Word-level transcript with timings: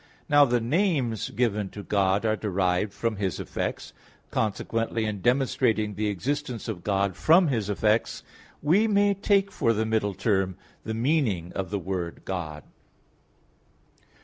Now 0.27 0.45
the 0.45 0.59
names 0.59 1.29
given 1.29 1.69
to 1.69 1.83
God 1.83 2.25
are 2.25 2.35
derived 2.35 2.91
from 2.91 3.17
His 3.17 3.39
effects; 3.39 3.93
consequently, 4.31 5.05
in 5.05 5.21
demonstrating 5.21 5.93
the 5.93 6.07
existence 6.07 6.67
of 6.67 6.83
God 6.83 7.15
from 7.15 7.49
His 7.49 7.69
effects, 7.69 8.23
we 8.63 8.87
may 8.87 9.13
take 9.13 9.51
for 9.51 9.73
the 9.73 9.85
middle 9.85 10.15
term 10.15 10.57
the 10.83 10.95
meaning 10.95 11.53
of 11.53 11.69
the 11.69 11.77
word 11.77 12.23
"God". 12.25 12.63